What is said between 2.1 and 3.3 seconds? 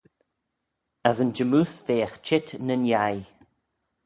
çheet nyn yeih.